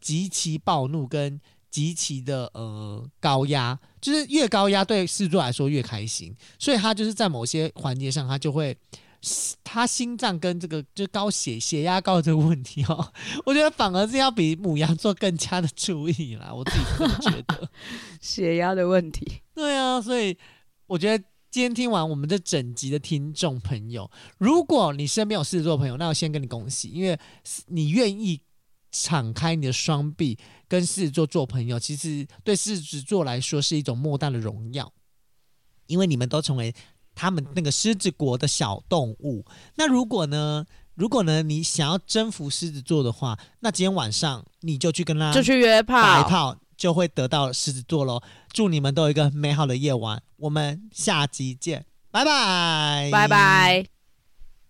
[0.00, 1.40] 极其暴怒跟
[1.70, 8.76] 极其的呃高压，就是越高压对狮子座来说越开心，所以他就是在某些环节上，他就会。
[9.64, 13.12] 他心脏跟这个就高血血压高的这个问题哦，
[13.44, 16.54] 我觉得反而是要比母羊座更加的注意啦。
[16.54, 17.68] 我自己觉得，
[18.22, 19.42] 血压的问题。
[19.54, 20.38] 对啊，所以
[20.86, 24.08] 我觉得今天听完我们这整集的听众朋友，
[24.38, 27.18] 如果你身边有狮子座朋友，那我先跟你恭喜，因为
[27.66, 28.40] 你愿意
[28.92, 30.38] 敞开你的双臂
[30.68, 34.92] 跟狮子座做朋友，其实对狮子座来说是一种莫大的荣耀，
[35.88, 36.72] 因为你们都成为。
[37.18, 39.44] 他们那个狮子国的小动物。
[39.74, 40.64] 那如果呢？
[40.94, 41.42] 如果呢？
[41.42, 48.20] 你想要征服狮子座的话，那今天晚上你就去跟他，就去约炮，打一炮就会得到狮子座喽。
[48.52, 50.20] 祝你们都有一个美好的夜晚。
[50.38, 53.97] 我们下集见，拜拜，拜拜。